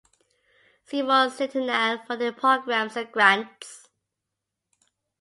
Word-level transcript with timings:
See 0.83 1.03
more 1.03 1.29
centennial 1.29 1.99
funding 2.07 2.33
programs 2.33 2.97
and 2.97 3.11
grants. 3.11 3.87